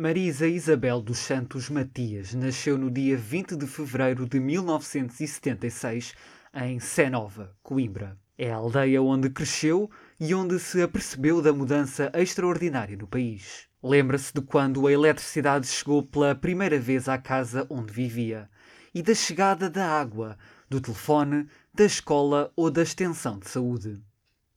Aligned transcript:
Marisa 0.00 0.46
Isabel 0.46 1.02
dos 1.02 1.18
Santos 1.18 1.68
Matias 1.68 2.32
nasceu 2.32 2.78
no 2.78 2.88
dia 2.88 3.16
20 3.16 3.56
de 3.56 3.66
fevereiro 3.66 4.28
de 4.28 4.38
1976 4.38 6.14
em 6.54 6.78
Senova, 6.78 7.52
Coimbra. 7.64 8.16
É 8.38 8.52
a 8.52 8.58
aldeia 8.58 9.02
onde 9.02 9.28
cresceu 9.28 9.90
e 10.20 10.32
onde 10.32 10.60
se 10.60 10.80
apercebeu 10.80 11.42
da 11.42 11.52
mudança 11.52 12.12
extraordinária 12.14 12.96
no 12.96 13.08
país. 13.08 13.66
Lembra-se 13.82 14.32
de 14.32 14.40
quando 14.40 14.86
a 14.86 14.92
eletricidade 14.92 15.66
chegou 15.66 16.04
pela 16.04 16.32
primeira 16.32 16.78
vez 16.78 17.08
à 17.08 17.18
casa 17.18 17.66
onde 17.68 17.92
vivia 17.92 18.48
e 18.94 19.02
da 19.02 19.16
chegada 19.16 19.68
da 19.68 19.84
água, 19.84 20.38
do 20.70 20.80
telefone, 20.80 21.48
da 21.74 21.84
escola 21.84 22.52
ou 22.54 22.70
da 22.70 22.84
extensão 22.84 23.36
de 23.36 23.48
saúde. 23.48 24.00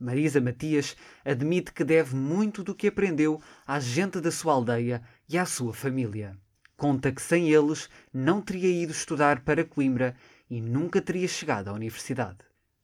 Marisa 0.00 0.40
Matias 0.40 0.96
admite 1.24 1.72
que 1.72 1.84
deve 1.84 2.14
muito 2.14 2.62
do 2.62 2.74
que 2.74 2.88
aprendeu 2.88 3.40
à 3.66 3.80
gente 3.80 4.20
da 4.20 4.30
sua 4.30 4.52
aldeia 4.52 5.02
e 5.28 5.36
à 5.36 5.44
sua 5.44 5.72
família. 5.72 6.36
Conta 6.76 7.10
que 7.10 7.20
sem 7.20 7.50
eles 7.50 7.88
não 8.12 8.40
teria 8.40 8.70
ido 8.70 8.92
estudar 8.92 9.40
para 9.40 9.64
Coimbra 9.64 10.14
e 10.48 10.60
nunca 10.60 11.02
teria 11.02 11.26
chegado 11.26 11.68
à 11.68 11.72
universidade. 11.72 12.38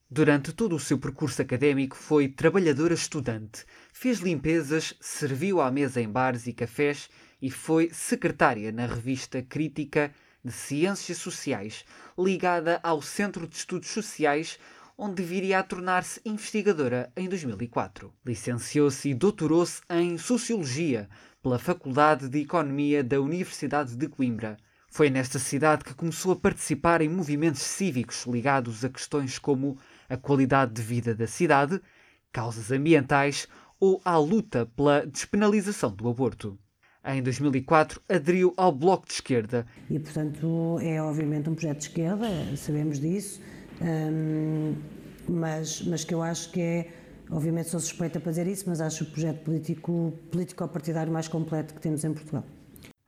Durante 0.09 0.53
todo 0.53 0.75
o 0.75 0.79
seu 0.79 0.99
percurso 0.99 1.41
académico 1.41 1.95
foi 1.95 2.27
trabalhadora 2.27 2.93
estudante, 2.93 3.65
fez 3.91 4.19
limpezas, 4.19 4.93
serviu 4.99 5.59
à 5.59 5.71
mesa 5.71 5.99
em 6.01 6.09
bares 6.09 6.45
e 6.45 6.53
cafés 6.53 7.09
e 7.41 7.49
foi 7.49 7.89
secretária 7.91 8.71
na 8.71 8.85
revista 8.85 9.41
crítica 9.41 10.13
de 10.43 10.51
Ciências 10.51 11.17
Sociais, 11.17 11.83
ligada 12.17 12.79
ao 12.83 13.01
Centro 13.01 13.47
de 13.47 13.55
Estudos 13.55 13.89
Sociais, 13.89 14.59
onde 14.97 15.23
viria 15.23 15.59
a 15.59 15.63
tornar-se 15.63 16.21
investigadora 16.25 17.11
em 17.15 17.27
2004. 17.27 18.13
Licenciou-se 18.25 19.09
e 19.09 19.13
doutorou-se 19.13 19.81
em 19.89 20.17
Sociologia 20.17 21.09
pela 21.41 21.59
Faculdade 21.59 22.29
de 22.29 22.39
Economia 22.39 23.03
da 23.03 23.19
Universidade 23.19 23.95
de 23.95 24.07
Coimbra. 24.07 24.57
Foi 24.89 25.09
nesta 25.09 25.37
cidade 25.37 25.83
que 25.83 25.93
começou 25.93 26.31
a 26.31 26.35
participar 26.37 27.01
em 27.01 27.09
movimentos 27.09 27.61
cívicos 27.61 28.25
ligados 28.25 28.85
a 28.85 28.89
questões 28.89 29.37
como 29.37 29.77
a 30.07 30.15
qualidade 30.15 30.73
de 30.73 30.81
vida 30.81 31.13
da 31.13 31.27
cidade, 31.27 31.81
causas 32.31 32.71
ambientais 32.71 33.47
ou 33.79 34.01
à 34.05 34.17
luta 34.17 34.65
pela 34.65 35.05
despenalização 35.05 35.93
do 35.93 36.09
aborto. 36.09 36.57
Em 37.07 37.21
2004, 37.21 38.01
aderiu 38.09 38.53
ao 38.57 38.71
Bloco 38.71 39.05
de 39.05 39.13
Esquerda. 39.13 39.67
E, 39.89 39.99
portanto, 39.99 40.79
é 40.81 40.99
obviamente 40.99 41.49
um 41.49 41.53
projeto 41.53 41.77
de 41.79 41.83
esquerda, 41.83 42.27
sabemos 42.57 42.99
disso, 42.99 43.41
um, 43.81 44.75
mas, 45.27 45.81
mas 45.81 46.03
que 46.03 46.13
eu 46.13 46.21
acho 46.21 46.51
que 46.51 46.61
é, 46.61 46.93
obviamente 47.29 47.69
sou 47.69 47.79
suspeita 47.79 48.19
para 48.19 48.31
dizer 48.31 48.47
isso, 48.47 48.65
mas 48.67 48.79
acho 48.79 49.03
o 49.03 49.07
projeto 49.07 49.43
político, 49.43 50.13
político-partidário 50.31 51.11
mais 51.11 51.27
completo 51.27 51.73
que 51.73 51.81
temos 51.81 52.03
em 52.03 52.13
Portugal. 52.13 52.43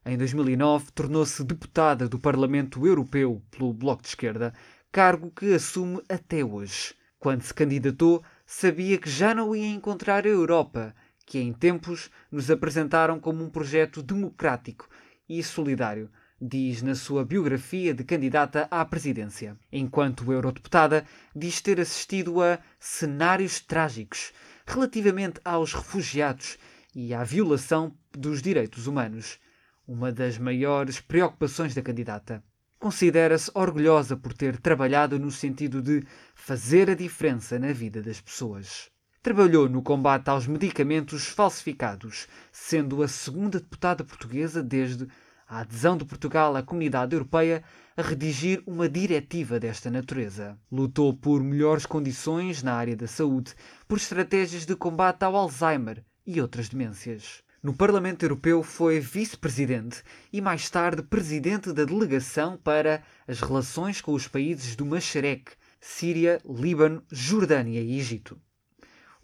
Em 0.06 0.18
2009, 0.18 0.92
tornou-se 0.94 1.44
deputada 1.44 2.08
do 2.08 2.18
Parlamento 2.18 2.86
Europeu 2.88 3.42
pelo 3.52 3.74
Bloco 3.74 4.02
de 4.02 4.08
Esquerda, 4.08 4.54
cargo 4.92 5.30
que 5.32 5.54
assume 5.54 6.02
até 6.08 6.44
hoje. 6.44 6.96
Quando 7.20 7.42
se 7.42 7.54
candidatou, 7.54 8.24
sabia 8.46 8.98
que 8.98 9.10
já 9.10 9.36
não 9.36 9.56
ia 9.56 9.68
encontrar 9.68 10.26
a 10.26 10.30
Europa, 10.30 10.96
que 11.26 11.40
em 11.40 11.52
tempos 11.52 12.10
nos 12.32 12.50
apresentaram 12.50 13.20
como 13.20 13.44
um 13.44 13.50
projeto 13.50 14.02
democrático 14.02 14.88
e 15.28 15.44
solidário, 15.44 16.10
diz 16.40 16.82
na 16.82 16.94
sua 16.94 17.26
biografia 17.26 17.94
de 17.94 18.04
candidata 18.04 18.68
à 18.70 18.86
presidência. 18.86 19.58
Enquanto 19.72 20.32
eurodeputada, 20.32 21.06
diz 21.36 21.60
ter 21.62 21.80
assistido 21.80 22.42
a 22.42 22.60
cenários 22.80 23.60
trágicos 23.60 24.32
relativamente 24.66 25.40
aos 25.44 25.74
refugiados 25.74 26.58
e 26.96 27.14
à 27.14 27.24
violação 27.24 27.94
dos 28.12 28.42
direitos 28.42 28.86
humanos, 28.88 29.40
uma 29.88 30.12
das 30.12 30.38
maiores 30.38 31.00
preocupações 31.00 31.74
da 31.74 31.82
candidata. 31.82 32.44
Considera-se 32.80 33.50
orgulhosa 33.56 34.16
por 34.16 34.34
ter 34.34 34.58
trabalhado 34.58 35.18
no 35.18 35.32
sentido 35.32 35.82
de 35.82 36.04
fazer 36.36 36.90
a 36.90 36.96
diferença 36.96 37.58
na 37.58 37.74
vida 37.74 38.04
das 38.04 38.22
pessoas. 38.22 38.92
Trabalhou 39.24 39.68
no 39.68 39.82
combate 39.82 40.30
aos 40.30 40.46
medicamentos 40.46 41.28
falsificados, 41.28 42.28
sendo 42.52 43.02
a 43.02 43.08
segunda 43.08 43.60
deputada 43.60 44.04
portuguesa 44.04 44.62
desde 44.62 45.08
a 45.48 45.60
adesão 45.60 45.96
de 45.96 46.04
Portugal 46.04 46.56
à 46.56 46.62
Comunidade 46.62 47.16
Europeia 47.16 47.64
a 47.96 48.02
redigir 48.02 48.62
uma 48.68 48.90
diretiva 48.90 49.60
desta 49.60 49.90
natureza. 49.90 50.60
Lutou 50.72 51.14
por 51.14 51.42
melhores 51.42 51.86
condições 51.86 52.62
na 52.62 52.74
área 52.74 52.96
da 52.96 53.08
saúde, 53.08 53.54
por 53.88 53.98
estratégias 53.98 54.66
de 54.66 54.76
combate 54.76 55.24
ao 55.24 55.36
Alzheimer 55.36 56.04
e 56.26 56.42
outras 56.42 56.68
demências. 56.68 57.42
No 57.64 57.74
Parlamento 57.74 58.24
Europeu 58.24 58.62
foi 58.62 59.00
vice-presidente 59.00 60.04
e 60.32 60.42
mais 60.42 60.70
tarde 60.70 61.02
presidente 61.02 61.72
da 61.72 61.86
delegação 61.86 62.58
para 62.58 63.02
as 63.28 63.40
relações 63.40 64.02
com 64.02 64.14
os 64.14 64.28
países 64.28 64.76
do 64.76 64.86
Masharec, 64.86 65.54
Síria, 65.80 66.40
Líbano, 66.46 67.04
Jordânia 67.10 67.82
e 67.82 67.98
Egito 67.98 68.40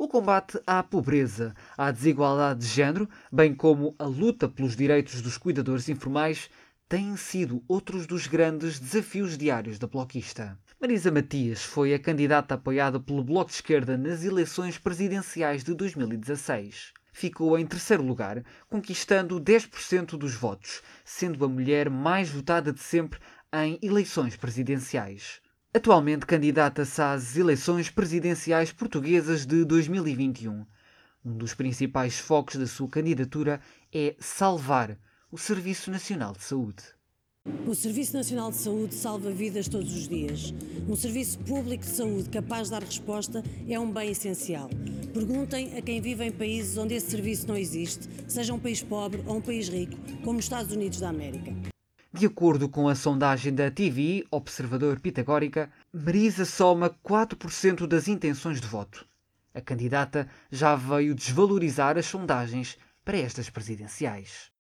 o 0.04 0.08
combate 0.08 0.60
à 0.68 0.84
pobreza, 0.84 1.56
à 1.78 1.90
desigualdade 1.90 2.60
de 2.60 2.68
género, 2.68 3.10
bem 3.32 3.56
como 3.56 3.96
a 3.98 4.04
luta 4.04 4.50
pelos 4.50 4.76
direitos 4.76 5.22
dos 5.22 5.38
cuidadores 5.38 5.88
informais, 5.88 6.50
têm 6.90 7.16
sido 7.16 7.64
outros 7.70 8.06
dos 8.06 8.28
grandes 8.28 8.80
desafios 8.80 9.38
diários 9.38 9.80
da 9.80 9.88
bloquista. 9.88 10.60
Marisa 10.80 11.10
Matias 11.10 11.64
foi 11.64 11.94
a 11.94 12.00
candidata 12.00 12.56
apoiada 12.56 13.00
pelo 13.00 13.24
Bloco 13.24 13.50
de 13.50 13.56
Esquerda 13.56 13.98
nas 13.98 14.26
eleições 14.26 14.78
presidenciais 14.78 15.64
de 15.64 15.74
2016. 15.74 16.92
Ficou 17.14 17.58
em 17.58 17.66
terceiro 17.66 18.04
lugar, 18.04 18.44
conquistando 18.70 19.40
10% 19.40 20.18
dos 20.18 20.36
votos, 20.36 20.82
sendo 21.06 21.46
a 21.46 21.48
mulher 21.48 21.90
mais 21.90 22.30
votada 22.30 22.74
de 22.74 22.82
sempre 22.82 23.20
em 23.54 23.80
eleições 23.82 24.36
presidenciais. 24.36 25.40
Atualmente 25.76 26.28
candidata-se 26.28 27.02
às 27.02 27.36
eleições 27.36 27.90
presidenciais 27.90 28.72
portuguesas 28.72 29.44
de 29.44 29.66
2021. 29.66 30.68
Um 31.26 31.36
dos 31.36 31.56
principais 31.56 32.20
focos 32.20 32.58
da 32.58 32.68
sua 32.68 32.88
candidatura 32.88 33.60
é 33.92 34.16
salvar 34.20 34.96
o 35.32 35.38
Serviço 35.38 35.90
Nacional 35.90 36.34
de 36.34 36.44
Saúde. 36.44 36.84
O 37.66 37.74
Serviço 37.74 38.16
Nacional 38.16 38.52
de 38.52 38.58
Saúde 38.58 38.94
salva 38.94 39.32
vidas 39.32 39.68
todos 39.68 39.92
os 39.96 40.08
dias. 40.08 40.54
Um 40.88 40.96
serviço 40.96 41.40
público 41.40 41.84
de 41.84 41.90
saúde 41.90 42.30
capaz 42.30 42.66
de 42.68 42.72
dar 42.72 42.84
resposta 42.84 43.44
é 43.68 43.80
um 43.80 43.92
bem 43.92 44.12
essencial. 44.12 44.70
Perguntem 45.12 45.76
a 45.76 45.82
quem 45.82 46.00
vive 46.00 46.24
em 46.24 46.32
países 46.32 46.78
onde 46.78 46.94
esse 46.94 47.10
serviço 47.10 47.48
não 47.48 47.58
existe, 47.58 48.08
seja 48.28 48.54
um 48.54 48.60
país 48.60 48.84
pobre 48.84 49.24
ou 49.26 49.38
um 49.38 49.42
país 49.42 49.70
rico, 49.70 49.98
como 50.24 50.38
os 50.38 50.46
Estados 50.46 50.72
Unidos 50.72 51.00
da 51.00 51.10
América. 51.10 51.52
De 52.16 52.28
acordo 52.28 52.70
com 52.70 52.88
a 52.88 52.94
sondagem 52.94 53.56
da 53.56 53.72
TV 53.72 54.24
Observador 54.30 55.00
Pitagórica, 55.00 55.72
Marisa 55.92 56.46
soma 56.46 56.96
4% 57.04 57.88
das 57.88 58.08
intenções 58.08 58.62
de 58.62 58.68
voto. 58.68 59.04
A 59.52 59.60
candidata 59.60 60.30
já 60.52 60.76
veio 60.76 61.16
desvalorizar 61.16 61.98
as 61.98 62.06
sondagens 62.06 62.78
para 63.04 63.18
estas 63.18 63.50
presidenciais. 63.50 64.53